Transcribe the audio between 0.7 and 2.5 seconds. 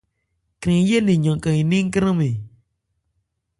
yé nne, yankan 'n ɛ́n nkrânmɛn.